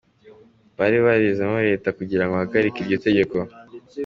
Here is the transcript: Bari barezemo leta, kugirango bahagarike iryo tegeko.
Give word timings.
Bari 0.77 0.97
barezemo 1.05 1.57
leta, 1.69 1.87
kugirango 1.97 2.33
bahagarike 2.37 2.79
iryo 2.81 2.97
tegeko. 3.05 3.37